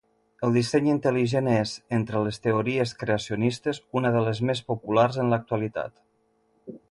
El 0.45 0.53
disseny 0.57 0.87
intel·ligent 0.93 1.49
és, 1.55 1.73
entre 1.97 2.21
les 2.27 2.41
teories 2.45 2.93
creacionistes, 3.03 3.81
una 4.01 4.13
de 4.17 4.25
les 4.29 4.41
més 4.51 4.63
populars 4.71 5.23
en 5.25 5.35
l'actualitat. 5.35 5.95